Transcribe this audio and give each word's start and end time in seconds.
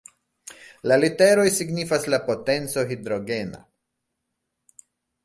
La 0.91 0.95
literoj 1.01 1.43
signifas 1.57 2.07
la 2.13 2.19
"potenco 2.29 2.87
Hidrogena". 2.95 3.61